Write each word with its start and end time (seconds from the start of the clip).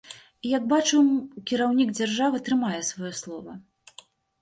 І 0.45 0.53
як 0.57 0.63
бачым, 0.71 1.05
кіраўнік 1.53 1.89
дзяржавы 2.01 2.43
трымае 2.51 2.81
сваё 2.91 3.11
слова. 3.25 3.51